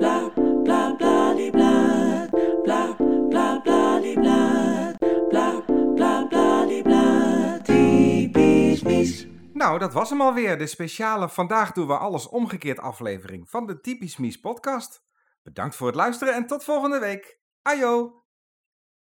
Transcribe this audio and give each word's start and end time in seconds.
bla 0.00 0.30
bla 0.64 0.94
bla 0.96 1.34
die 1.34 1.50
bla 1.50 2.28
bla 2.64 2.96
bla 3.28 3.60
bla 3.60 4.00
die 4.00 4.16
bla 4.20 4.94
bla 5.28 5.60
bla 5.94 6.26
bla 6.28 6.66
die 6.66 6.82
bla 6.82 7.58
typisch 7.62 8.82
Mies. 8.82 9.26
Nou, 9.52 9.78
dat 9.78 9.92
was 9.92 10.10
hem 10.10 10.20
alweer. 10.20 10.58
De 10.58 10.66
speciale 10.66 11.28
Vandaag 11.28 11.72
doen 11.72 11.86
we 11.86 11.96
alles 11.96 12.28
omgekeerd 12.28 12.78
aflevering 12.78 13.50
van 13.50 13.66
de 13.66 13.80
Typisch 13.80 14.16
Mies 14.16 14.40
podcast. 14.40 15.04
Bedankt 15.42 15.76
voor 15.76 15.86
het 15.86 15.96
luisteren 15.96 16.34
en 16.34 16.46
tot 16.46 16.64
volgende 16.64 16.98
week. 16.98 17.38
Ajo, 17.62 18.24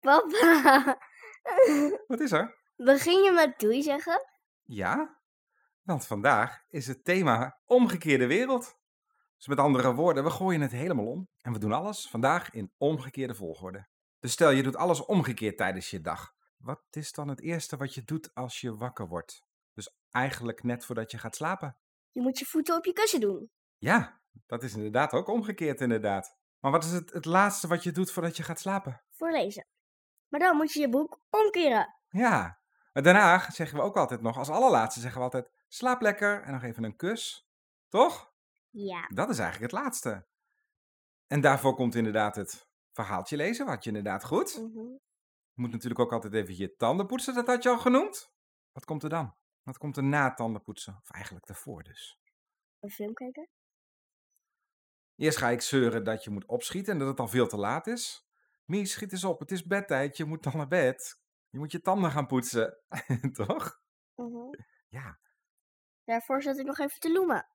Papa, 0.01 0.99
wat 2.09 2.21
is 2.21 2.33
er? 2.33 2.55
begin 2.77 3.23
je 3.23 3.33
met 3.33 3.59
doei 3.59 3.83
zeggen? 3.83 4.21
Ja, 4.63 5.19
want 5.83 6.07
vandaag 6.07 6.63
is 6.69 6.87
het 6.87 7.05
thema 7.05 7.61
omgekeerde 7.67 8.27
wereld. 8.27 8.75
Dus 9.37 9.47
met 9.47 9.59
andere 9.59 9.95
woorden, 9.95 10.25
we 10.25 10.31
gooien 10.31 10.61
het 10.61 10.73
helemaal 10.73 11.07
om. 11.07 11.29
En 11.41 11.53
we 11.53 11.59
doen 11.59 11.73
alles 11.73 12.09
vandaag 12.09 12.51
in 12.51 12.73
omgekeerde 12.77 13.35
volgorde. 13.35 13.87
Dus 14.19 14.33
stel 14.33 14.51
je 14.51 14.63
doet 14.63 14.77
alles 14.77 15.05
omgekeerd 15.05 15.57
tijdens 15.57 15.91
je 15.91 16.01
dag. 16.01 16.35
Wat 16.57 16.83
is 16.91 17.13
dan 17.13 17.29
het 17.29 17.41
eerste 17.41 17.77
wat 17.77 17.95
je 17.95 18.05
doet 18.05 18.35
als 18.35 18.61
je 18.61 18.77
wakker 18.77 19.09
wordt? 19.09 19.45
Dus 19.73 19.97
eigenlijk 20.11 20.63
net 20.63 20.85
voordat 20.85 21.11
je 21.11 21.19
gaat 21.19 21.37
slapen. 21.37 21.77
Je 22.13 22.21
moet 22.21 22.39
je 22.39 22.45
voeten 22.45 22.77
op 22.77 22.85
je 22.85 22.93
kussen 22.93 23.21
doen. 23.21 23.51
Ja, 23.79 24.21
dat 24.47 24.63
is 24.63 24.75
inderdaad 24.75 25.13
ook 25.13 25.29
omgekeerd 25.29 25.81
inderdaad. 25.81 26.37
Maar 26.61 26.71
wat 26.71 26.85
is 26.85 26.93
het, 26.93 27.13
het 27.13 27.25
laatste 27.25 27.69
wat 27.69 27.83
je 27.83 27.93
doet 27.93 28.11
voordat 28.11 28.37
je 28.37 28.43
gaat 28.43 28.61
slapen? 28.61 29.03
Voorlezen. 29.11 29.67
Maar 30.29 30.41
dan 30.41 30.57
moet 30.57 30.73
je 30.73 30.81
je 30.81 30.89
boek 30.89 31.21
omkeren. 31.31 31.95
Ja, 32.09 32.61
maar 32.93 33.03
daarna 33.03 33.51
zeggen 33.51 33.79
we 33.79 33.85
ook 33.85 33.97
altijd 33.97 34.21
nog, 34.21 34.39
als 34.39 34.49
allerlaatste 34.49 35.01
zeggen 35.01 35.19
we 35.19 35.25
altijd, 35.25 35.51
slaap 35.69 36.01
lekker 36.01 36.43
en 36.43 36.53
nog 36.53 36.63
even 36.63 36.85
een 36.85 36.97
kus. 36.97 37.49
Toch? 37.89 38.35
Ja. 38.79 39.07
Dat 39.07 39.29
is 39.29 39.39
eigenlijk 39.39 39.73
het 39.73 39.83
laatste. 39.83 40.27
En 41.27 41.41
daarvoor 41.41 41.75
komt 41.75 41.95
inderdaad 41.95 42.37
het 42.37 42.69
verhaaltje 42.93 43.37
lezen, 43.37 43.67
wat 43.67 43.85
je 43.85 43.91
inderdaad 43.91 44.25
goed. 44.25 44.57
Mhm. 44.57 44.79
Je 45.53 45.63
moet 45.63 45.73
natuurlijk 45.73 46.01
ook 46.01 46.13
altijd 46.13 46.35
even 46.35 46.57
je 46.57 46.75
tanden 46.75 47.07
poetsen, 47.07 47.35
dat 47.35 47.47
had 47.47 47.63
je 47.63 47.69
al 47.69 47.79
genoemd. 47.79 48.33
Wat 48.73 48.85
komt 48.85 49.03
er 49.03 49.09
dan? 49.09 49.37
Wat 49.63 49.79
komt 49.79 49.97
er 49.97 50.05
na 50.05 50.35
tanden 50.35 50.63
poetsen? 50.63 50.99
Of 51.03 51.11
eigenlijk 51.11 51.47
daarvoor 51.47 51.83
dus. 51.83 52.19
Een 52.81 52.91
film 52.91 53.13
kijken. 53.13 53.49
Eerst 55.15 55.39
ga 55.39 55.49
ik 55.49 55.61
zeuren 55.61 56.05
dat 56.05 56.25
je 56.25 56.31
moet 56.31 56.47
opschieten 56.47 56.93
en 56.93 56.99
dat 56.99 57.09
het 57.09 57.21
al 57.21 57.29
veel 57.29 57.47
te 57.47 57.57
laat 57.57 57.87
is. 57.87 58.27
Mies, 58.65 58.93
schiet 58.93 59.13
eens 59.13 59.25
op, 59.25 59.39
het 59.41 59.51
is 59.51 59.65
bedtijd, 59.65 60.17
je 60.17 60.25
moet 60.25 60.43
dan 60.43 60.57
naar 60.57 60.69
bed. 60.69 61.21
Je 61.49 61.59
moet 61.59 61.73
je 61.73 61.81
tanden 61.81 62.11
gaan 62.11 62.27
poetsen, 62.27 62.79
toch? 63.33 63.81
Mhm. 64.15 64.51
Ja, 64.89 65.19
Daarvoor 66.05 66.43
zat 66.43 66.59
ik 66.59 66.67
nog 66.67 66.79
even 66.79 67.01
te 67.01 67.13
loemen. 67.13 67.47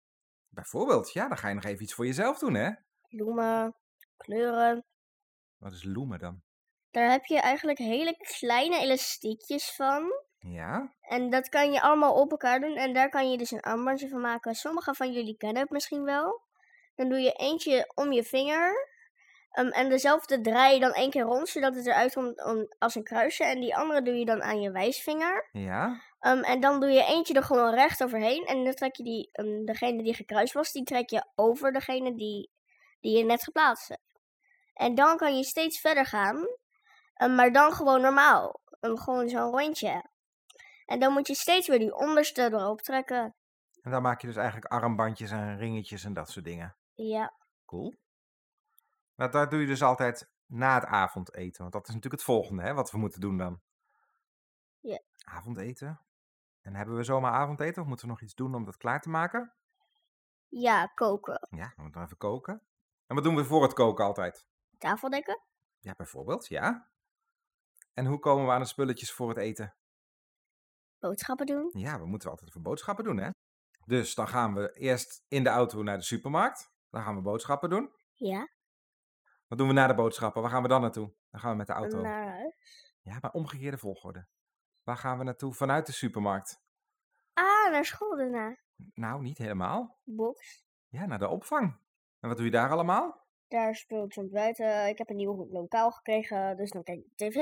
Bijvoorbeeld, 0.52 1.14
ja, 1.14 1.28
dan 1.28 1.38
ga 1.38 1.48
je 1.48 1.56
nog 1.56 1.64
even 1.64 1.84
iets 1.84 1.94
voor 1.94 2.06
jezelf 2.06 2.40
doen, 2.40 2.54
hè? 2.54 2.70
Loemen, 3.10 3.76
kleuren. 4.18 4.86
Wat 5.58 5.72
is 5.72 5.84
loemen 5.84 6.20
dan? 6.20 6.42
Daar 6.92 7.12
heb 7.12 7.26
je 7.26 7.40
eigenlijk 7.40 7.78
hele 7.78 8.18
kleine 8.40 8.80
elastiekjes 8.80 9.76
van. 9.76 10.12
Ja? 10.40 10.96
En 11.02 11.30
dat 11.30 11.50
kan 11.50 11.72
je 11.72 11.82
allemaal 11.82 12.14
op 12.14 12.32
elkaar 12.32 12.60
doen. 12.60 12.76
En 12.76 12.94
daar 12.94 13.10
kan 13.10 13.32
je 13.32 13.38
dus 13.38 13.52
een 13.52 13.60
armbandje 13.60 14.10
van 14.10 14.22
maken. 14.22 14.56
Sommige 14.56 14.94
van 14.94 15.12
jullie 15.12 15.38
kennen 15.38 15.62
het 15.62 15.72
misschien 15.72 16.04
wel. 16.04 16.42
Dan 16.96 17.10
doe 17.10 17.20
je 17.20 17.32
eentje 17.32 17.92
om 17.96 18.12
je 18.12 18.24
vinger. 18.24 18.90
Ehm, 19.52 19.68
en 19.68 19.90
dezelfde 19.90 20.42
draai 20.42 20.74
je 20.74 20.80
dan 20.80 20.92
één 20.92 21.10
keer 21.10 21.24
rond, 21.24 21.50
zodat 21.50 21.76
het 21.76 21.86
eruit 21.86 22.14
komt 22.14 22.44
om, 22.46 22.68
als 22.80 22.96
een 22.96 23.04
kruisje. 23.04 23.44
En 23.44 23.60
die 23.60 23.76
andere 23.76 24.02
doe 24.02 24.16
je 24.16 24.26
dan 24.26 24.44
aan 24.44 24.62
je 24.62 24.72
wijsvinger. 24.72 25.50
Ja? 25.52 26.02
Ehm, 26.20 26.44
en 26.44 26.60
dan 26.60 26.80
doe 26.80 26.90
je 26.90 27.06
eentje 27.06 27.34
er 27.34 27.44
gewoon 27.44 27.74
recht 27.74 28.04
overheen. 28.04 28.46
En 28.46 28.64
dan 28.64 28.74
trek 28.74 28.96
je 28.96 29.04
die, 29.04 29.30
ehm, 29.32 29.66
degene 29.66 30.04
die 30.04 30.14
gekruist 30.14 30.54
was, 30.54 30.72
die 30.72 30.84
trek 30.84 31.10
je 31.10 31.26
over 31.36 31.72
degene 31.72 32.16
die, 32.16 32.52
die 33.00 33.18
je 33.18 33.24
net 33.24 33.44
geplaatst 33.44 33.88
hebt. 33.88 34.20
En 34.74 34.96
dan 34.96 35.18
kan 35.18 35.38
je 35.38 35.44
steeds 35.44 35.80
verder 35.80 36.06
gaan. 36.06 36.60
maar 37.36 37.52
dan 37.52 37.72
gewoon 37.72 38.02
normaal. 38.02 38.62
Gewoon 38.80 39.30
zo'n 39.30 39.52
rondje. 39.52 40.06
En 40.86 41.00
dan 41.00 41.14
moet 41.14 41.28
je 41.28 41.36
steeds 41.36 41.68
weer 41.68 41.80
die 41.80 41.96
onderste 41.96 42.42
erop 42.42 42.82
trekken. 42.82 43.36
En 43.82 43.92
dan 43.92 44.02
maak 44.02 44.22
je 44.22 44.28
dus 44.28 44.36
eigenlijk 44.36 44.66
armbandjes 44.66 45.32
en 45.32 45.58
ringetjes 45.58 46.04
en 46.04 46.14
dat 46.14 46.30
soort 46.30 46.46
dingen. 46.46 46.76
Ja, 46.94 47.34
Cool. 47.66 47.96
Maar 49.22 49.32
dat 49.32 49.52
doe 49.52 49.60
je 49.60 49.68
dus 49.68 49.84
altijd 49.84 50.32
na 50.46 50.74
het 50.74 50.86
avondeten. 50.86 51.62
Want 51.62 51.74
dat 51.74 51.88
is 51.88 51.94
natuurlijk 51.94 52.22
het 52.22 52.24
volgende, 52.24 52.62
hè, 52.62 52.74
wat 52.74 52.92
we 52.92 52.98
moeten 52.98 53.22
doen 53.22 53.38
dan. 53.38 53.62
Ja. 54.80 55.02
Avondeten. 55.24 56.02
En 56.62 56.76
hebben 56.76 56.96
we 56.96 57.04
zomaar 57.04 57.32
avondeten 57.32 57.82
of 57.82 57.88
moeten 57.88 58.06
we 58.06 58.12
nog 58.12 58.22
iets 58.22 58.36
doen 58.36 58.56
om 58.56 58.66
dat 58.66 58.78
klaar 58.78 59.02
te 59.02 59.10
maken? 59.10 59.54
ja, 60.48 60.86
koken. 60.86 61.48
Ja, 61.50 61.74
dan 61.76 61.84
moeten 61.84 62.00
we 62.00 62.06
even 62.06 62.18
koken. 62.18 62.62
En 63.06 63.16
wat 63.16 63.24
doen 63.24 63.36
we 63.36 63.46
voor 63.46 63.64
het 63.64 63.74
koken 63.74 64.06
altijd? 64.06 64.48
Tafeldekken. 64.78 65.42
Ja, 65.80 65.94
bijvoorbeeld, 65.98 66.48
ja. 66.48 66.90
En 67.94 68.06
hoe 68.06 68.20
komen 68.20 68.46
we 68.46 68.52
aan 68.52 68.62
de 68.62 68.66
spulletjes 68.66 69.12
voor 69.12 69.30
het 69.30 69.38
eten? 69.38 69.76
Boodschappen 71.00 71.46
doen. 71.46 71.70
Ja, 71.74 72.00
we 72.00 72.06
moeten 72.06 72.30
altijd 72.30 72.50
even 72.50 72.62
boodschappen 72.62 73.04
doen, 73.04 73.18
hè? 73.18 73.30
Dus 73.86 74.16
dan 74.16 74.28
gaan 74.28 74.54
we 74.54 74.74
eerst 74.74 75.26
in 75.28 75.44
de 75.44 75.50
auto 75.50 75.84
naar 75.84 75.98
de 75.98 76.04
supermarkt. 76.04 76.72
Dan 76.90 77.02
gaan 77.02 77.16
we 77.16 77.22
boodschappen 77.22 77.70
doen. 77.70 77.96
Ja, 78.14 78.48
Wat 79.52 79.60
doen 79.60 79.70
we 79.70 79.76
na 79.76 79.88
de 79.88 79.94
boodschappen? 79.94 80.42
Waar 80.42 80.52
gaan 80.52 80.62
we 80.62 80.68
dan 80.68 80.82
naartoe? 80.82 81.12
Dan 81.32 81.40
gaan 81.40 81.52
we 81.52 81.58
met 81.58 81.68
de 81.68 81.74
auto. 81.74 82.02
naar 82.02 82.28
huis. 82.28 82.94
Ja, 83.02 83.18
maar 83.22 83.32
omgekeerde 83.32 83.78
volgorde. 83.78 84.28
Waar 84.84 84.98
gaan 84.98 85.18
we 85.18 85.24
naartoe 85.24 85.54
vanuit 85.54 85.86
de 85.86 85.92
supermarkt? 85.92 86.62
Ah, 87.34 87.72
naar 87.72 87.86
school 87.86 88.18
daarna. 88.18 88.58
Nou, 88.94 89.22
niet 89.22 89.38
helemaal. 89.38 90.00
Box. 90.04 90.66
Ja, 90.88 91.06
naar 91.06 91.20
de 91.20 91.28
opvang. 91.28 91.80
En 92.20 92.28
wat 92.28 92.38
doe 92.38 92.46
je 92.46 92.52
daar 92.52 92.70
allemaal? 92.70 93.26
Daar 93.48 93.76
speel 93.76 94.04
ik 94.06 94.14
soms 94.14 94.32
buiten. 94.32 94.88
Ik 94.88 94.98
heb 94.98 95.10
een 95.10 95.16
nieuw 95.16 95.48
lokaal 95.50 95.92
gekregen, 95.92 96.58
dus 96.58 96.72
dan 96.72 96.84
kijk 96.84 97.00
ik 97.00 97.16
tv. 97.16 97.36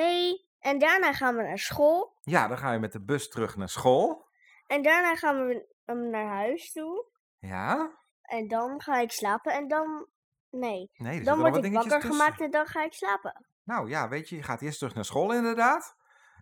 En 0.59 0.79
daarna 0.79 1.13
gaan 1.13 1.35
we 1.35 1.41
naar 1.41 1.59
school. 1.59 2.17
Ja, 2.21 2.47
dan 2.47 2.57
ga 2.57 2.71
je 2.71 2.79
met 2.79 2.91
de 2.91 3.01
bus 3.01 3.29
terug 3.29 3.55
naar 3.55 3.69
school. 3.69 4.27
En 4.67 4.81
daarna 4.81 5.15
gaan 5.15 5.47
we 5.47 5.75
um, 5.85 6.09
naar 6.09 6.27
huis 6.27 6.71
toe. 6.71 7.05
Ja? 7.39 7.97
En 8.21 8.47
dan 8.47 8.81
ga 8.81 8.99
ik 8.99 9.11
slapen 9.11 9.53
en 9.53 9.67
dan... 9.67 10.07
Nee. 10.51 10.89
Nee, 10.93 11.23
Dan 11.23 11.39
word 11.39 11.63
ik 11.63 11.73
wakker 11.73 11.91
tussen. 11.91 12.11
gemaakt 12.11 12.41
en 12.41 12.51
dan 12.51 12.65
ga 12.65 12.83
ik 12.83 12.93
slapen. 12.93 13.45
Nou 13.63 13.89
ja, 13.89 14.07
weet 14.09 14.29
je, 14.29 14.35
je 14.35 14.43
gaat 14.43 14.61
eerst 14.61 14.77
terug 14.79 14.95
naar 14.95 15.05
school 15.05 15.33
inderdaad. 15.33 15.95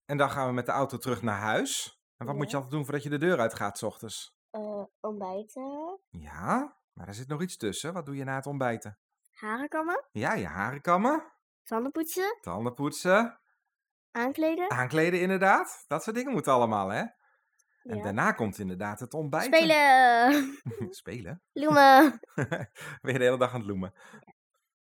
En 0.06 0.18
dan 0.18 0.30
gaan 0.30 0.48
we 0.48 0.54
met 0.54 0.66
de 0.66 0.72
auto 0.72 0.98
terug 0.98 1.22
naar 1.22 1.40
huis. 1.40 2.02
En 2.18 2.26
wat 2.26 2.36
moet 2.36 2.50
je 2.50 2.56
altijd 2.56 2.74
doen 2.74 2.84
voordat 2.84 3.04
je 3.04 3.10
de 3.10 3.18
deur 3.18 3.40
uitgaat, 3.40 3.78
s 3.78 3.84
ochtends? 3.84 4.36
Eh, 4.52 4.84
ontbijten. 5.02 6.00
Ja, 6.10 6.76
maar 6.94 7.08
er 7.08 7.14
zit 7.14 7.28
nog 7.28 7.42
iets 7.42 7.58
tussen. 7.58 7.94
Wat 7.94 8.06
doe 8.06 8.16
je 8.16 8.24
na 8.24 8.36
het 8.36 8.46
ontbijten? 8.46 8.98
Haren 9.32 9.68
kammen. 9.68 10.06
Ja, 10.12 10.34
je 10.34 10.46
haren 10.46 10.82
kammen, 10.82 11.24
Tanden 11.64 11.92
poetsen. 11.92 12.38
tanden 12.42 12.74
poetsen, 12.74 13.40
Aankleden. 14.12 14.72
aankleden 14.72 15.22
inderdaad. 15.22 15.84
Dat 15.88 16.04
soort 16.04 16.16
dingen 16.16 16.32
moeten 16.32 16.54
allemaal, 16.54 16.90
hè? 16.90 17.04
En 17.88 17.98
Ja. 17.98 18.04
daarna 18.04 18.32
komt 18.32 18.58
inderdaad 18.60 19.00
het 19.00 19.14
ontbijten. 19.14 19.54
Spelen. 19.54 20.58
Spelen? 21.02 21.42
Loemen. 21.52 22.20
je 23.02 23.18
de 23.18 23.24
hele 23.24 23.38
dag 23.38 23.54
aan 23.54 23.60
het 23.60 23.70
loemen. 23.70 23.94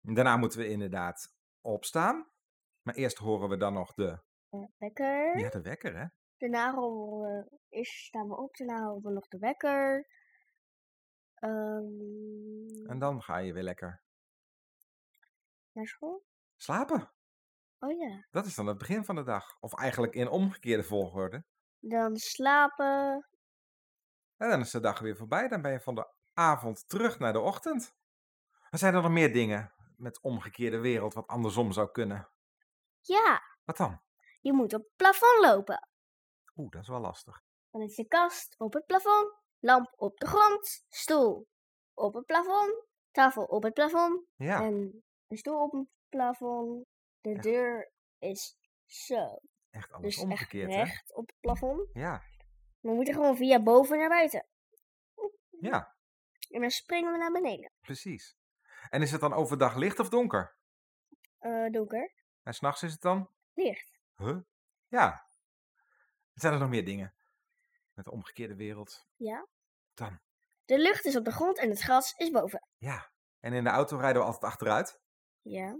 Daarna 0.00 0.36
moeten 0.36 0.58
we 0.58 0.68
inderdaad 0.68 1.34
opstaan. 1.60 2.30
Maar 2.82 2.94
eerst 2.94 3.18
horen 3.18 3.48
we 3.48 3.56
dan 3.56 3.72
nog 3.72 3.94
de, 3.94 4.22
Eh, 4.48 4.60
Wekker. 4.78 5.38
ja, 5.38 5.48
de 5.48 5.60
wekker, 5.62 5.96
hè? 5.98 6.06
Daarna 6.36 6.74
horen 6.74 7.20
we... 7.48 7.58
Eerst 7.68 7.92
staan 8.04 8.28
we 8.28 8.36
op, 8.36 8.56
daarna 8.56 8.84
horen 8.86 9.02
we 9.02 9.10
nog 9.10 9.28
de 9.28 9.38
wekker. 9.38 10.08
Ehm, 11.34 12.90
En 12.90 12.98
dan 12.98 13.22
ga 13.22 13.36
je 13.38 13.52
weer 13.52 13.62
lekker 13.62 14.02
Naar 15.72 15.86
school? 15.86 16.24
slapen. 16.56 17.12
Oh 17.78 17.98
ja. 17.98 18.26
Dat 18.30 18.46
is 18.46 18.54
dan 18.54 18.66
het 18.66 18.78
begin 18.78 19.04
van 19.04 19.14
de 19.14 19.22
dag. 19.22 19.56
Of 19.60 19.74
eigenlijk 19.74 20.14
in 20.14 20.28
omgekeerde 20.28 20.82
volgorde. 20.82 21.44
Dan 21.84 22.16
slapen. 22.16 23.26
En 24.37 24.50
dan 24.50 24.60
is 24.60 24.70
de 24.70 24.81
dag 24.81 24.98
weer 24.98 25.16
voorbij. 25.16 25.48
Dan 25.48 25.62
ben 25.62 25.72
je 25.72 25.81
van 25.81 25.94
de 25.94 26.06
avond 26.34 26.88
terug 26.88 27.19
naar 27.19 27.32
de 27.32 27.41
ochtend. 27.41 27.94
Er 28.70 28.78
zijn 28.78 28.94
er 28.94 29.03
nog 29.03 29.10
meer 29.10 29.32
dingen 29.32 29.72
met 29.97 30.20
omgekeerde 30.20 30.79
wereld 30.79 31.14
wat 31.14 31.26
andersom 31.26 31.73
zou 31.73 31.90
kunnen. 31.90 32.29
Ja, 33.00 33.43
Wat 33.64 33.76
dan? 33.76 34.00
je 34.40 34.52
moet 34.52 34.75
op 34.75 34.82
het 34.82 34.96
plafond 34.96 35.40
lopen. 35.40 35.88
Oeh, 36.56 36.70
dat 36.70 36.82
is 36.82 36.88
wel 36.88 37.00
lastig. 37.00 37.43
Dan 37.70 37.81
is 37.82 37.94
de 37.94 38.06
kast 38.06 38.55
op 38.58 38.73
het 38.73 38.87
plafond, 38.87 39.32
lamp 39.58 39.93
op 39.96 40.19
de 40.19 40.26
grond, 40.26 40.84
stoel 40.88 41.49
op 41.94 42.14
het 42.14 42.26
plafond, 42.26 42.87
tafel 43.11 43.44
op 43.44 43.62
het 43.62 43.75
plafond 43.75 44.25
Ja, 44.37 44.62
en 44.62 45.02
een 45.29 45.37
stoel 45.37 45.62
op 45.62 45.73
het 45.73 45.87
plafond. 46.08 46.87
De 47.20 47.38
deur 47.38 47.93
is 48.19 48.56
zo. 48.87 49.38
Echt 49.72 49.92
alles 49.92 50.04
Dus 50.04 50.14
echt 50.16 50.24
omgekeerd, 50.24 50.70
hè? 50.70 50.76
recht 50.76 51.14
op 51.14 51.26
het 51.26 51.40
plafond. 51.40 51.90
Ja, 51.92 52.22
We 52.80 52.90
moeten 52.94 53.14
gewoon 53.14 53.36
via 53.36 53.62
boven 53.62 53.98
naar 53.98 54.08
buiten. 54.08 54.46
ja, 55.60 55.94
En 56.50 56.60
dan 56.60 56.70
springen 56.70 57.12
we 57.12 57.19
naar 57.19 57.32
beneden. 57.32 57.72
precies. 57.80 58.36
En 58.90 59.02
is 59.02 59.10
het 59.12 59.20
dan 59.20 59.32
overdag 59.32 59.74
licht 59.76 59.98
of 59.98 60.08
donker? 60.08 60.56
Eh 61.38 61.70
donker, 61.70 62.12
En 62.42 62.54
s'nachts 62.54 62.82
is 62.82 62.92
het 62.92 63.00
dan? 63.00 63.30
licht. 63.54 64.00
Huh? 64.16 64.38
Ja. 64.88 65.26
Zijn 66.34 66.52
er 66.52 66.58
nog 66.58 66.69
meer 66.69 66.84
dingen? 66.84 67.14
Met 67.94 68.04
de 68.04 68.10
omgekeerde 68.10 68.54
wereld. 68.56 69.06
Ja. 69.16 69.46
Dan. 69.94 70.20
De 70.64 70.78
lucht 70.78 71.04
is 71.04 71.16
op 71.16 71.24
de 71.24 71.30
grond 71.32 71.58
en 71.58 71.69
het 71.70 71.80
gras 71.80 72.12
is 72.12 72.30
boven. 72.30 72.66
Ja. 72.78 73.10
En 73.40 73.52
in 73.52 73.64
de 73.64 73.70
auto 73.70 73.96
rijden 73.96 74.20
we 74.20 74.26
altijd 74.26 74.52
achteruit. 74.52 75.00
Ja. 75.40 75.78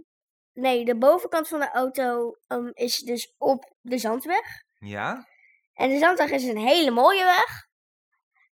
Nee, 0.53 0.85
de 0.85 0.97
bovenkant 0.97 1.47
van 1.47 1.59
de 1.59 1.71
auto 1.71 2.37
ehm, 2.47 2.69
is 2.73 2.97
dus 2.97 3.35
op 3.37 3.73
de 3.81 3.97
zandweg. 3.97 4.63
Ja. 4.79 5.27
En 5.73 5.89
de 5.89 5.97
zandweg 5.97 6.29
is 6.29 6.43
een 6.43 6.57
hele 6.57 6.91
mooie 6.91 7.23
weg. 7.23 7.67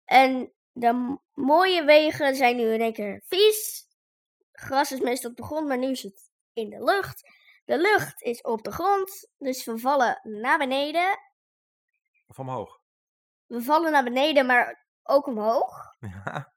En 0.05 0.53
de 0.71 1.19
mooie 1.33 1.83
wegen 1.83 2.35
zijn 2.35 2.55
nu 2.55 2.73
in 2.73 2.81
één 2.81 2.93
keer 2.93 3.21
vies. 3.25 3.87
Gras 4.51 4.91
is 4.91 4.99
meestal 4.99 5.29
op 5.29 5.37
de 5.37 5.43
grond, 5.43 5.67
maar 5.67 5.77
nu 5.77 5.89
is 5.91 6.03
het 6.03 6.31
in 6.53 6.69
de 6.69 6.83
lucht. 6.83 7.29
De 7.65 7.77
lucht 7.77 8.21
is 8.21 8.41
op 8.41 8.63
de 8.63 8.71
grond, 8.71 9.29
dus 9.37 9.65
we 9.65 9.77
vallen 9.77 10.19
naar 10.23 10.57
beneden. 10.57 11.19
Of 12.27 12.39
omhoog. 12.39 12.81
We 13.45 13.61
vallen 13.61 13.91
naar 13.91 14.03
beneden, 14.03 14.45
maar 14.45 14.87
ook 15.03 15.27
omhoog. 15.27 15.95
Ja. 15.99 16.53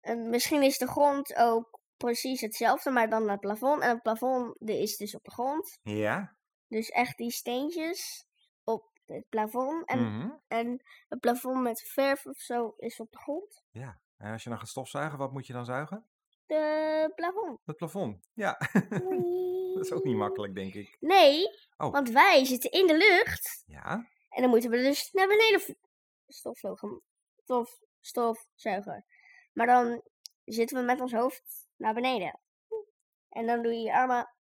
En 0.00 0.30
misschien 0.30 0.62
is 0.62 0.78
de 0.78 0.86
grond 0.86 1.34
ook 1.34 1.75
precies 1.96 2.40
hetzelfde, 2.40 2.90
maar 2.90 3.10
dan 3.10 3.28
het 3.30 3.40
plafond. 3.40 3.82
En 3.82 3.88
het 3.88 4.02
plafond 4.02 4.54
de 4.58 4.78
is 4.78 4.96
dus 4.96 5.14
op 5.14 5.24
de 5.24 5.30
grond. 5.30 5.78
Ja. 5.82 6.36
Dus 6.68 6.88
echt 6.90 7.16
die 7.16 7.30
steentjes 7.30 8.26
op 8.64 8.84
het 9.06 9.28
plafond. 9.28 9.88
En, 9.88 9.98
Mhm. 10.16 10.30
en 10.48 10.82
het 11.08 11.20
plafond 11.20 11.62
met 11.62 11.82
verf 11.82 12.26
of 12.26 12.38
zo 12.38 12.74
is 12.78 13.00
op 13.00 13.10
de 13.12 13.18
grond. 13.18 13.62
Ja. 13.70 13.98
En 14.16 14.32
als 14.32 14.42
je 14.42 14.48
dan 14.48 14.58
gaat 14.58 14.68
stofzuigen, 14.68 15.18
wat 15.18 15.32
moet 15.32 15.46
je 15.46 15.52
dan 15.52 15.64
zuigen? 15.64 16.06
De 16.46 17.12
plafond. 17.14 17.60
Het 17.64 17.76
plafond. 17.76 18.28
Ja. 18.34 18.58
dat 19.74 19.84
is 19.84 19.92
ook 19.92 20.04
niet 20.04 20.16
makkelijk, 20.16 20.54
denk 20.54 20.74
ik. 20.74 20.96
Nee, 21.00 21.58
Oh. 21.76 21.92
want 21.92 22.10
wij 22.10 22.44
zitten 22.44 22.70
in 22.70 22.86
de 22.86 22.96
lucht. 22.96 23.62
Ja. 23.66 24.06
En 24.30 24.40
dan 24.42 24.50
moeten 24.50 24.70
we 24.70 24.76
dus 24.76 25.12
naar 25.12 25.26
beneden 25.28 25.76
stofzogen. 26.28 27.00
Stof, 27.42 27.80
stofzuigen. 28.00 29.04
Maar 29.52 29.66
dan 29.66 30.02
zitten 30.44 30.76
we 30.78 30.82
met 30.84 31.00
ons 31.00 31.12
hoofd 31.12 31.65
naar 31.76 31.94
beneden. 31.94 32.40
En 33.28 33.46
dan 33.46 33.62
doe 33.62 33.72
je 33.72 33.80
je 33.80 33.94
armen 33.94 34.34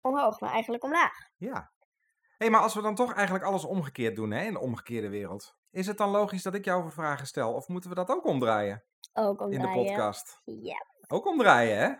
omhoog, 0.00 0.40
maar 0.40 0.50
eigenlijk 0.50 0.84
omlaag. 0.84 1.30
Ja. 1.36 1.72
Hé, 2.38 2.48
maar 2.48 2.60
als 2.60 2.74
we 2.74 2.82
dan 2.82 2.94
toch 2.94 3.14
eigenlijk 3.14 3.44
alles 3.44 3.64
omgekeerd 3.64 4.16
doen, 4.16 4.30
hè, 4.30 4.42
in 4.44 4.52
de 4.52 4.58
omgekeerde 4.58 5.08
wereld. 5.08 5.56
Is 5.70 5.86
het 5.86 5.98
dan 5.98 6.10
logisch 6.10 6.42
dat 6.42 6.54
ik 6.54 6.64
jou 6.64 6.82
voor 6.82 6.92
vragen 6.92 7.26
stel? 7.26 7.54
Of 7.54 7.68
moeten 7.68 7.90
we 7.90 7.96
dat 7.96 8.08
ook 8.10 8.24
omdraaien 8.24 8.84
Ook 9.12 9.40
in 9.40 9.50
de 9.50 9.56
omdraaien. 9.56 9.86
podcast? 9.86 10.40
Ja. 10.44 10.86
Ook 11.06 11.26
omdraaien, 11.26 11.78
hè? 11.78 11.94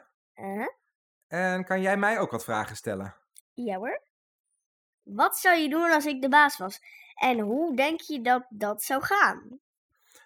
Uh-huh. 0.45 0.69
En 1.27 1.65
kan 1.65 1.81
jij 1.81 1.97
mij 1.97 2.19
ook 2.19 2.31
wat 2.31 2.45
vragen 2.45 2.77
stellen? 2.77 3.17
Ja 3.55 3.77
hoor. 3.77 4.03
Wat 5.03 5.37
zou 5.37 5.57
je 5.57 5.69
doen 5.69 5.91
als 5.91 6.07
ik 6.07 6.23
de 6.23 6.29
baas 6.29 6.57
was? 6.57 6.81
En 7.15 7.39
hoe 7.39 7.77
denk 7.77 8.01
je 8.01 8.21
dat 8.21 8.47
dat 8.49 8.83
zou 8.83 9.03
gaan? 9.03 9.61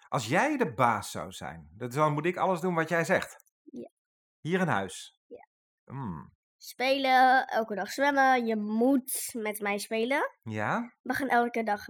Als 0.09 0.27
jij 0.27 0.57
de 0.57 0.73
baas 0.73 1.11
zou 1.11 1.31
zijn, 1.31 1.69
dus 1.71 1.93
dan 1.93 2.13
moet 2.13 2.25
ik 2.25 2.37
alles 2.37 2.59
doen 2.59 2.75
wat 2.75 2.89
jij 2.89 3.03
zegt. 3.03 3.43
Hier 4.41 4.59
in 4.59 4.67
huis. 4.67 5.19
Ja. 5.27 5.47
Hmm. 5.85 6.33
Spelen, 6.57 7.47
elke 7.47 7.75
dag 7.75 7.91
zwemmen. 7.91 8.45
Je 8.45 8.55
moet 8.55 9.29
met 9.33 9.59
mij 9.59 9.77
spelen. 9.77 10.31
Ja? 10.43 10.93
We 11.01 11.13
gaan 11.13 11.27
elke 11.27 11.63
dag 11.63 11.85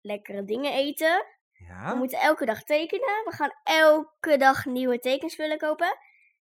lekkere 0.00 0.44
dingen 0.44 0.72
eten. 0.72 1.24
We 1.52 1.64
Ja? 1.64 1.94
moeten 1.94 2.18
elke 2.20 2.44
dag 2.44 2.62
tekenen. 2.62 3.24
We 3.24 3.32
gaan 3.32 3.50
elke 3.62 4.36
dag 4.36 4.64
nieuwe 4.64 4.98
tekenspullen 4.98 5.58
kopen. 5.58 5.98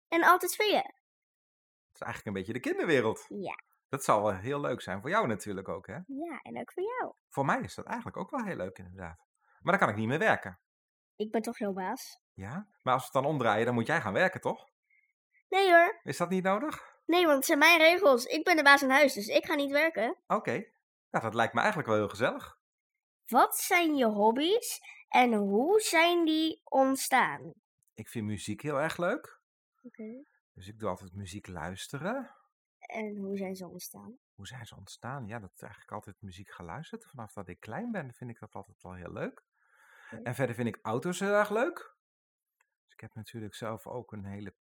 En 0.07 0.23
altijd 0.23 0.51
spelen. 0.51 0.83
Dat 0.83 1.94
is 1.94 2.01
eigenlijk 2.01 2.25
een 2.25 2.33
beetje 2.44 2.53
de 2.53 2.59
kinderwereld. 2.59 3.25
Ja. 3.27 3.55
Dat 3.89 4.03
zal 4.03 4.21
wel 4.23 4.35
heel 4.35 4.59
leuk 4.59 4.81
zijn 4.81 5.01
voor 5.01 5.09
jou 5.09 5.27
natuurlijk 5.27 5.69
ook, 5.69 5.88
hè? 5.88 5.94
Ja, 6.05 6.39
en 6.41 6.59
ook 6.59 6.71
voor 6.71 6.83
jou. 6.83 7.13
Voor 7.27 7.45
mij 7.45 7.59
is 7.61 7.75
dat 7.75 7.85
eigenlijk 7.85 8.17
ook 8.17 8.29
wel 8.31 8.44
heel 8.45 8.55
leuk, 8.55 8.77
inderdaad. 8.77 9.25
Maar 9.61 9.77
dan 9.77 9.79
kan 9.79 9.89
ik 9.89 9.95
niet 9.95 10.07
meer 10.07 10.19
werken. 10.19 10.59
Ik 11.15 11.31
ben 11.31 11.41
toch 11.41 11.57
jouw 11.57 11.73
baas? 11.73 12.19
Ja? 12.33 12.67
Maar 12.81 12.94
als 12.94 13.01
we 13.01 13.09
het 13.13 13.23
dan 13.23 13.31
omdraaien, 13.33 13.65
dan 13.65 13.73
moet 13.73 13.88
jij 13.88 14.01
gaan 14.01 14.13
werken, 14.13 14.41
toch? 14.41 14.69
Nee 15.49 15.69
hoor. 15.69 15.99
Is 16.03 16.17
dat 16.17 16.29
niet 16.29 16.44
nodig? 16.44 16.95
Nee, 17.05 17.25
want 17.25 17.35
het 17.35 17.45
zijn 17.45 17.59
mijn 17.59 17.79
regels. 17.79 18.25
Ik 18.25 18.44
ben 18.44 18.55
de 18.55 18.63
baas 18.63 18.81
in 18.81 18.89
huis, 18.89 19.13
dus 19.13 19.27
ik 19.27 19.45
ga 19.45 19.55
niet 19.55 19.71
werken. 19.71 20.17
Oké. 20.27 20.51
Nou, 21.09 21.23
dat 21.23 21.33
lijkt 21.33 21.53
me 21.53 21.59
eigenlijk 21.59 21.89
wel 21.89 21.97
heel 21.97 22.09
gezellig. 22.09 22.59
Wat 23.25 23.57
zijn 23.57 23.95
je 23.95 24.05
hobby's 24.05 24.81
en 25.07 25.33
hoe 25.33 25.79
zijn 25.79 26.25
die 26.25 26.61
ontstaan? 26.63 27.53
Ik 27.94 28.09
vind 28.09 28.25
muziek 28.25 28.61
heel 28.61 28.81
erg 28.81 28.97
leuk. 28.97 29.39
Oké. 29.83 30.23
Dus 30.53 30.67
ik 30.67 30.79
doe 30.79 30.89
altijd 30.89 31.13
muziek 31.13 31.47
luisteren. 31.47 32.35
En 32.79 33.17
hoe 33.17 33.38
zijn 33.38 33.55
ze 33.55 33.67
ontstaan? 33.67 34.17
Hoe 34.33 34.47
zijn 34.47 34.65
ze 34.65 34.75
ontstaan? 34.75 35.27
Ja, 35.27 35.39
dat 35.39 35.51
is 35.53 35.61
eigenlijk 35.61 35.91
altijd 35.91 36.15
muziek 36.21 36.51
geluisterd. 36.51 37.05
Vanaf 37.05 37.33
dat 37.33 37.47
ik 37.47 37.59
klein 37.59 37.91
ben, 37.91 38.13
vind 38.13 38.29
ik 38.29 38.39
dat 38.39 38.53
altijd 38.53 38.81
wel 38.81 38.94
heel 38.94 39.11
leuk. 39.11 39.44
En 40.23 40.35
verder 40.35 40.55
vind 40.55 40.67
ik 40.67 40.79
auto's 40.81 41.19
heel 41.19 41.33
erg 41.33 41.49
leuk. 41.49 41.95
Dus 42.83 42.94
ik 42.94 42.99
heb 42.99 43.13
natuurlijk 43.13 43.55
zelf 43.55 43.88
ook 43.88 44.11
een 44.11 44.25
hele 44.25 44.55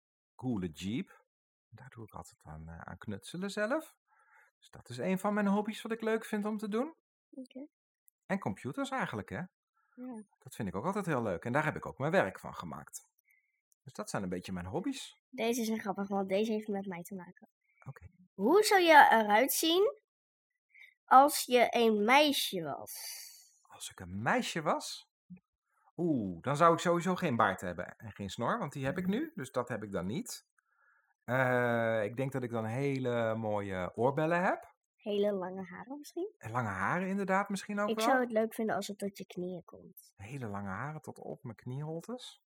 coole 0.45 0.69
Jeep. 0.69 1.25
Daar 1.69 1.89
doe 1.89 2.05
ik 2.05 2.15
altijd 2.15 2.41
aan, 2.43 2.69
eh, 2.69 2.81
aan 2.81 2.99
knutselen 2.99 3.51
zelf. 3.51 3.95
Dus 4.59 4.71
dat 4.71 4.89
is 4.89 4.99
een 4.99 5.19
van 5.19 5.35
mijn 5.35 5.47
hobby's 5.47 5.83
wat 5.83 5.93
ik 5.93 6.01
leuk 6.01 6.25
vind 6.25 6.45
om 6.45 6.59
te 6.59 6.69
doen. 6.69 6.95
En 8.27 8.39
computers 8.39 8.91
eigenlijk, 8.91 9.29
hè. 9.29 9.37
Ja. 9.95 10.23
Dat 10.39 10.55
vind 10.55 10.69
ik 10.69 10.75
ook 10.75 10.85
altijd 10.85 11.07
heel 11.07 11.23
leuk. 11.23 11.45
En 11.45 11.53
daar 11.53 11.65
heb 11.65 11.77
ik 11.77 11.87
ook 11.87 11.99
mijn 11.99 12.13
werk 12.13 12.39
van 12.39 12.55
gemaakt. 12.55 13.09
Dus 13.83 13.93
dat 13.93 14.11
zijn 14.11 14.23
een 14.23 14.29
beetje 14.29 14.53
mijn 14.53 14.67
hobby's. 14.67 15.19
Deze 15.29 15.61
is 15.61 15.69
een 15.69 15.81
grappig, 15.81 16.09
want 16.09 16.29
deze 16.29 16.53
heeft 16.53 16.69
met 16.69 16.87
mij 16.87 17.03
te 17.03 17.15
maken. 17.15 17.49
Oké. 17.87 18.07
Hoe 18.35 18.63
zou 18.63 18.81
je 18.81 19.09
eruit 19.11 19.53
zien 19.53 20.01
als 21.05 21.43
je 21.45 21.67
een 21.71 22.05
meisje 22.05 22.63
was? 22.63 22.95
Als 23.63 23.91
ik 23.91 24.01
een 24.01 24.23
meisje 24.23 24.63
was. 24.63 25.09
Oeh, 25.97 26.43
dan 26.43 26.57
zou 26.57 26.73
ik 26.73 26.79
sowieso 26.79 27.15
geen 27.15 27.37
baard 27.37 27.61
hebben 27.61 27.97
en 27.99 28.13
geen 28.13 28.31
snor, 28.31 28.59
want 28.59 28.73
die 28.73 28.85
heb 28.85 28.99
ik 28.99 29.07
nu. 29.07 29.33
Dus 29.35 29.51
dat 29.51 29.69
heb 29.69 29.83
ik 29.83 29.93
dan 29.93 30.07
niet. 30.07 30.47
Eh, 31.25 32.05
ik 32.05 32.17
denk 32.17 32.33
dat 32.33 32.43
ik 32.43 32.51
dan 32.51 32.65
hele 32.65 33.35
mooie 33.35 33.93
oorbellen 33.95 34.43
heb. 34.43 34.73
Hele 34.97 35.33
lange 35.33 35.63
haren 35.65 35.99
misschien? 35.99 36.35
En 36.39 36.51
lange 36.51 36.69
haren 36.69 37.09
inderdaad 37.09 37.49
misschien 37.49 37.81
ook 37.81 37.89
Ik 37.89 37.97
wel. 37.97 38.05
zou 38.05 38.21
het 38.21 38.31
leuk 38.33 38.55
vinden 38.55 38.77
als 38.77 38.87
het 38.87 38.99
tot 38.99 39.19
je 39.19 39.27
knieën 39.27 39.65
komt. 39.65 40.13
Hele 40.17 40.47
lange 40.47 40.69
haren 40.69 41.01
tot 41.01 41.19
op 41.19 41.43
mijn 41.43 41.57
knieholtes. 41.57 42.43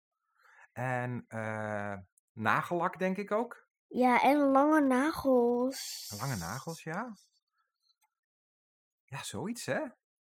En 0.73 1.25
eh, 1.29 1.97
nagellak 2.33 2.99
denk 2.99 3.17
ik 3.17 3.31
ook. 3.33 3.67
Ja, 3.87 4.23
en 4.23 4.39
lange 4.39 4.81
nagels. 4.81 6.15
Lange 6.21 6.37
nagels, 6.37 6.83
ja. 6.83 7.17
Ja, 9.05 9.23
zoiets 9.23 9.67
hè. 9.67 9.81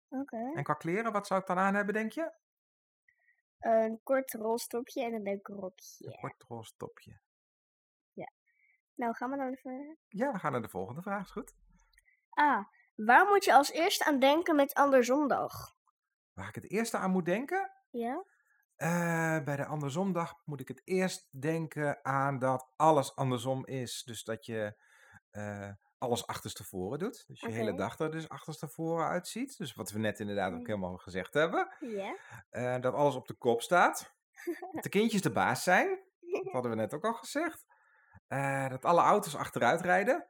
Oké. 0.09 0.51
En 0.53 0.63
qua 0.63 0.73
kleren, 0.73 1.11
wat 1.11 1.27
zou 1.27 1.39
ik 1.39 1.47
dan 1.47 1.57
aan 1.57 1.75
hebben, 1.75 1.93
denk 1.93 2.11
je? 2.11 2.41
Een 3.63 3.99
kort 4.03 4.33
rolstokje 4.33 5.03
en 5.03 5.13
een 5.13 5.21
leuk 5.21 5.47
rokje. 5.47 6.07
Een 6.07 6.19
kort 6.19 6.43
roze 6.47 6.73
topje. 6.77 7.21
Nou, 8.95 9.15
gaan 9.15 9.29
we 9.29 9.37
dan 9.37 9.47
even... 9.47 9.97
Ja, 10.07 10.31
we 10.31 10.39
gaan 10.39 10.51
naar 10.51 10.61
de 10.61 10.69
volgende 10.69 11.01
vraag, 11.01 11.23
is 11.23 11.31
goed. 11.31 11.55
Ah, 12.29 12.65
waar 12.95 13.25
moet 13.25 13.45
je 13.45 13.53
als 13.53 13.71
eerste 13.71 14.05
aan 14.05 14.19
denken 14.19 14.55
met 14.55 14.73
Anderzondag? 14.73 15.75
Waar 16.33 16.47
ik 16.47 16.55
het 16.55 16.71
eerste 16.71 16.97
aan 16.97 17.11
moet 17.11 17.25
denken? 17.25 17.71
Ja? 17.89 18.25
Eh, 18.75 19.43
bij 19.43 19.55
de 19.55 19.65
andersomdag 19.65 20.41
moet 20.45 20.59
ik 20.59 20.67
het 20.67 20.81
eerst 20.83 21.27
denken 21.31 22.05
aan 22.05 22.39
dat 22.39 22.71
alles 22.75 23.15
andersom 23.15 23.65
is. 23.65 24.03
Dus 24.03 24.23
dat 24.23 24.45
je 24.45 24.81
eh, 25.29 25.71
alles 26.03 26.27
achterstevoren 26.27 26.99
doet. 26.99 27.23
Dus 27.27 27.39
je 27.39 27.49
hele 27.51 27.73
dag 27.73 27.99
er 27.99 28.11
dus 28.11 28.29
achterstevoren 28.29 29.07
uitziet. 29.07 29.57
Dus 29.57 29.73
wat 29.73 29.91
we 29.91 29.99
net 29.99 30.19
inderdaad 30.19 30.51
ook 30.51 30.59
Mm. 30.59 30.65
helemaal 30.65 30.97
gezegd 30.97 31.33
hebben. 31.33 31.73
Ja. 31.79 32.15
Eh, 32.49 32.81
dat 32.81 32.93
alles 32.93 33.15
op 33.15 33.27
de 33.27 33.33
kop 33.33 33.61
staat. 33.61 34.13
Dat 34.71 34.83
de 34.83 34.89
kindjes 34.89 35.21
de 35.21 35.31
baas 35.31 35.63
zijn. 35.63 35.99
Dat 36.19 36.51
hadden 36.51 36.71
we 36.71 36.77
net 36.77 36.93
ook 36.93 37.05
al 37.05 37.13
gezegd. 37.13 37.65
Eh, 38.27 38.69
dat 38.69 38.85
alle 38.85 39.01
auto's 39.01 39.35
achteruit 39.35 39.81
rijden. 39.81 40.27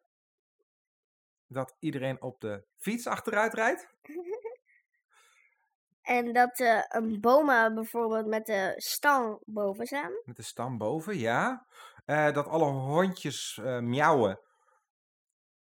Dat 1.48 1.75
iedereen 1.80 2.22
op 2.22 2.39
de 2.42 2.63
fiets 2.77 3.08
achteruit 3.08 3.53
rijdt. 3.53 3.88
En 6.01 6.34
dat 6.34 6.60
eh, 6.60 6.84
een 6.88 7.22
bomen 7.22 7.75
bijvoorbeeld 7.75 8.25
met 8.25 8.46
de 8.46 8.74
stang 8.77 9.39
boven 9.46 9.86
staan. 9.86 10.12
Met 10.25 10.36
de 10.36 10.42
stam 10.44 10.77
boven, 10.77 11.18
ja. 11.18 11.65
Dat 12.06 12.48
alle 12.48 12.65
hondjes 12.65 13.60
eh, 13.63 13.80
miauwen. 13.80 14.39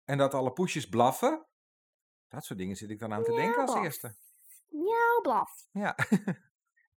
En 0.05 0.17
dat 0.17 0.33
alle 0.33 0.51
poesjes 0.51 0.89
blaffen. 0.89 1.45
Dat 2.27 2.45
soort 2.45 2.59
dingen 2.59 2.75
zit 2.75 2.89
ik 2.89 2.99
dan 2.99 3.13
aan 3.13 3.23
te 3.23 3.35
denken 3.35 3.61
als 3.61 3.75
eerste. 3.75 4.15
Miauw, 4.69 5.21
blaf. 5.21 5.67
Ja, 5.71 5.95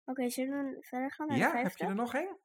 Oké, 0.05 0.29
zullen 0.29 0.65
we 0.65 0.77
verder 0.81 1.11
gaan 1.11 1.27
naar 1.27 1.37
de 1.37 1.43
ja 1.43 1.55
heb 1.61 1.77
je 1.77 1.85
er 1.85 1.95
nog 1.95 2.13
één? 2.13 2.39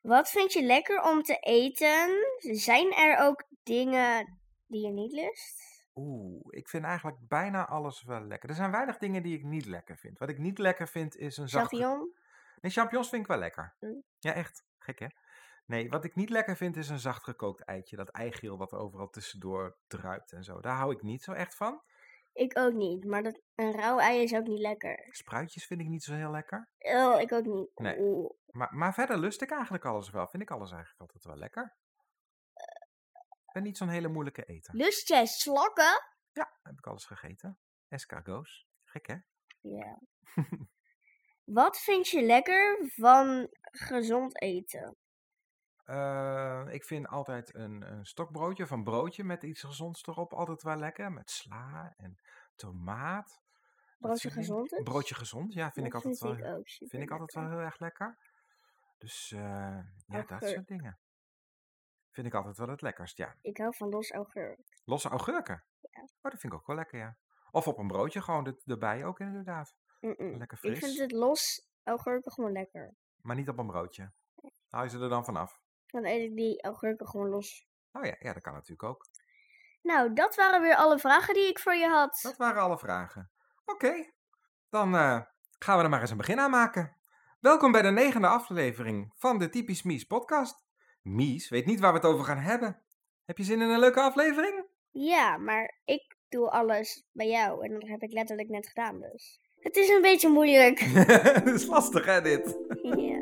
Wat 0.00 0.30
vind 0.30 0.52
je 0.52 0.62
lekker 0.62 1.02
om 1.02 1.22
te 1.22 1.36
eten? 1.36 2.26
Zijn 2.38 2.92
er 2.92 3.18
ook 3.18 3.44
dingen 3.62 4.38
die 4.66 4.86
je 4.86 4.92
niet 4.92 5.12
lust? 5.12 5.86
Oeh, 5.94 6.40
ik 6.48 6.68
vind 6.68 6.84
eigenlijk 6.84 7.16
bijna 7.28 7.66
alles 7.66 8.02
wel 8.02 8.20
lekker. 8.20 8.48
Er 8.48 8.54
zijn 8.54 8.70
weinig 8.70 8.98
dingen 8.98 9.22
die 9.22 9.36
ik 9.36 9.44
niet 9.44 9.66
lekker 9.66 9.96
vind. 9.96 10.18
Wat 10.18 10.28
ik 10.28 10.38
niet 10.38 10.58
lekker 10.58 10.88
vind 10.88 11.16
is 11.16 11.36
een 11.36 11.48
zacht... 11.48 11.68
Champignon? 11.68 12.14
Nee, 12.60 12.72
champignons 12.72 13.08
vind 13.08 13.22
ik 13.22 13.28
wel 13.28 13.38
lekker. 13.38 13.74
Mm. 13.80 14.02
Ja, 14.18 14.32
echt. 14.32 14.64
Gek, 14.78 14.98
hè? 14.98 15.06
Nee, 15.66 15.90
wat 15.90 16.04
ik 16.04 16.14
niet 16.14 16.30
lekker 16.30 16.56
vind 16.56 16.76
is 16.76 16.88
een 16.88 16.98
zacht 16.98 17.24
gekookt 17.24 17.64
eitje. 17.64 17.96
Dat 17.96 18.08
eigeel 18.08 18.58
wat 18.58 18.72
overal 18.72 19.10
tussendoor 19.10 19.78
druipt 19.86 20.32
en 20.32 20.44
zo. 20.44 20.60
Daar 20.60 20.76
hou 20.76 20.92
ik 20.92 21.02
niet 21.02 21.22
zo 21.22 21.32
echt 21.32 21.54
van. 21.54 21.82
Ik 22.32 22.58
ook 22.58 22.72
niet, 22.72 23.04
maar 23.04 23.22
dat, 23.22 23.40
een 23.54 23.72
rauw 23.72 23.98
ei 23.98 24.22
is 24.22 24.34
ook 24.34 24.46
niet 24.46 24.60
lekker. 24.60 25.06
Spruitjes 25.10 25.66
vind 25.66 25.80
ik 25.80 25.88
niet 25.88 26.02
zo 26.02 26.14
heel 26.14 26.30
lekker. 26.30 26.68
Oh, 26.78 27.20
ik 27.20 27.32
ook 27.32 27.44
niet. 27.44 27.70
Nee. 27.74 28.28
Maar, 28.46 28.74
maar 28.74 28.94
verder 28.94 29.18
lust 29.18 29.42
ik 29.42 29.50
eigenlijk 29.50 29.84
alles 29.84 30.10
wel. 30.10 30.26
Vind 30.26 30.42
ik 30.42 30.50
alles 30.50 30.70
eigenlijk 30.70 31.00
altijd 31.00 31.24
wel 31.24 31.36
lekker. 31.36 31.76
Ik 33.46 33.52
ben 33.52 33.62
niet 33.62 33.76
zo'n 33.76 33.88
hele 33.88 34.08
moeilijke 34.08 34.44
eter. 34.44 34.74
Lust 34.74 35.08
jij 35.08 35.26
slakken? 35.26 36.02
Ja, 36.32 36.58
heb 36.62 36.78
ik 36.78 36.86
alles 36.86 37.04
gegeten. 37.04 37.58
Escargots. 37.88 38.66
Gek 38.84 39.06
hè? 39.06 39.16
Ja. 39.60 39.98
Wat 41.44 41.78
vind 41.78 42.08
je 42.08 42.22
lekker 42.22 42.90
van 42.94 43.48
gezond 43.62 44.40
eten? 44.40 44.96
Eh, 45.84 46.64
ik 46.70 46.84
vind 46.84 47.06
altijd 47.08 47.54
een, 47.54 47.92
een 47.92 48.04
stokbroodje 48.06 48.66
van 48.66 48.84
broodje 48.84 49.24
met 49.24 49.42
iets 49.42 49.60
gezonds 49.62 50.02
erop 50.06 50.32
altijd 50.32 50.62
wel 50.62 50.76
lekker. 50.76 51.12
Met 51.12 51.30
sla 51.30 51.94
en 51.96 52.18
tomaat. 52.54 53.42
Broodje 53.98 54.30
gezond 54.30 54.72
is? 54.72 54.82
Broodje 54.82 55.14
gezond, 55.14 55.52
ja, 55.52 55.70
vind 55.70 55.86
ik 55.86 55.94
altijd 55.94 56.18
wel, 56.18 56.62
vind 56.64 57.02
ik 57.02 57.10
altijd 57.10 57.32
wel 57.34 57.48
heel 57.48 57.58
erg 57.58 57.78
lekker. 57.78 58.18
Dus 58.98 59.32
eh, 59.32 59.78
ja, 60.06 60.22
dat 60.26 60.44
soort 60.44 60.66
dingen. 60.66 60.98
Vind 62.10 62.26
ik 62.26 62.34
altijd 62.34 62.56
wel 62.56 62.68
het 62.68 62.80
lekkerst, 62.82 63.16
ja. 63.16 63.36
Ik 63.40 63.56
hou 63.56 63.74
van 63.76 63.88
los 63.88 64.10
augurk. 64.12 64.60
Losse 64.84 65.08
augurken. 65.08 65.64
Oh, 65.80 66.30
dat 66.30 66.40
vind 66.40 66.52
ik 66.52 66.54
ook 66.54 66.66
wel 66.66 66.76
lekker, 66.76 66.98
ja. 66.98 67.16
Of 67.50 67.68
op 67.68 67.78
een 67.78 67.86
broodje 67.86 68.22
gewoon 68.22 68.46
er- 68.46 68.60
erbij 68.64 69.04
ook 69.04 69.20
inderdaad. 69.20 69.74
Lekker 70.00 70.40
Ik 70.40 70.58
vind 70.58 70.76
fris. 70.76 70.98
het 70.98 71.12
los 71.12 71.68
augurken 71.82 72.32
gewoon 72.32 72.52
lekker. 72.52 72.94
Maar 73.16 73.36
niet 73.36 73.48
op 73.48 73.58
een 73.58 73.66
broodje. 73.66 74.12
Haal 74.68 74.82
je 74.82 74.88
ze 74.88 74.98
er 75.00 75.08
dan 75.08 75.24
vanaf? 75.24 75.58
Dan 75.94 76.04
eet 76.04 76.22
ik 76.22 76.36
die 76.36 76.62
augurken 76.62 77.08
gewoon 77.08 77.28
los. 77.28 77.68
Oh 77.92 78.04
ja, 78.04 78.16
ja, 78.18 78.32
dat 78.32 78.42
kan 78.42 78.52
natuurlijk 78.52 78.82
ook. 78.82 79.06
Nou, 79.82 80.12
dat 80.12 80.34
waren 80.34 80.62
weer 80.62 80.76
alle 80.76 80.98
vragen 80.98 81.34
die 81.34 81.48
ik 81.48 81.58
voor 81.58 81.74
je 81.74 81.88
had. 81.88 82.18
Dat 82.22 82.36
waren 82.36 82.62
alle 82.62 82.78
vragen. 82.78 83.30
Oké, 83.64 84.10
dan 84.70 84.94
eh, 84.94 85.20
gaan 85.58 85.76
we 85.78 85.82
er 85.82 85.88
maar 85.88 86.00
eens 86.00 86.10
een 86.10 86.16
begin 86.16 86.40
aan 86.40 86.50
maken. 86.50 86.96
Welkom 87.40 87.72
bij 87.72 87.82
de 87.82 87.90
negende 87.90 88.26
aflevering 88.26 89.12
van 89.16 89.38
de 89.38 89.48
Typisch 89.48 89.82
Mies 89.82 90.04
podcast. 90.04 90.64
Mies 91.02 91.48
weet 91.48 91.66
niet 91.66 91.80
waar 91.80 91.92
we 91.92 91.98
het 91.98 92.06
over 92.06 92.24
gaan 92.24 92.38
hebben. 92.38 92.82
Heb 93.24 93.38
je 93.38 93.44
zin 93.44 93.62
in 93.62 93.68
een 93.68 93.78
leuke 93.78 94.00
aflevering? 94.00 94.66
Ja, 94.90 95.36
maar 95.36 95.80
ik 95.84 96.16
doe 96.28 96.50
alles 96.50 97.06
bij 97.12 97.28
jou 97.28 97.64
en 97.64 97.72
dat 97.72 97.88
heb 97.88 98.02
ik 98.02 98.12
letterlijk 98.12 98.48
net 98.48 98.66
gedaan 98.66 99.00
dus. 99.00 99.40
Het 99.58 99.76
is 99.76 99.88
een 99.88 100.02
beetje 100.02 100.28
moeilijk. 100.28 100.94
dat 101.44 101.54
is 101.54 101.66
lastig 101.66 102.04
hè, 102.04 102.20
dit. 102.20 102.56
ja. 103.08 103.13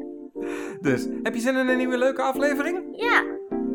Dus, 0.82 1.06
heb 1.22 1.34
je 1.34 1.40
zin 1.40 1.56
in 1.56 1.68
een 1.68 1.76
nieuwe 1.76 1.98
leuke 1.98 2.22
aflevering? 2.22 2.82
ja, 2.96 3.22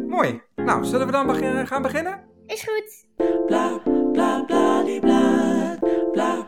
Mooi. 0.07 0.41
Nou, 0.55 0.85
zullen 0.85 1.05
we 1.05 1.11
dan 1.11 1.27
begin- 1.27 1.67
gaan 1.67 1.81
beginnen? 1.81 2.25
is 2.45 2.63
goed. 2.67 3.05
bla 3.45 3.81
bla 4.11 4.43
bla 4.45 4.83
die 4.83 4.99
bla 4.99 5.77
bla 6.11 6.45